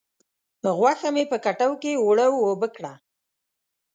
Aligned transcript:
غوښه 0.77 1.09
مې 1.13 1.23
په 1.31 1.37
کټو 1.45 1.71
کې 1.81 1.91
اوړه 2.03 2.27
و 2.31 2.35
اوبه 2.47 2.67
کړه. 2.75 2.93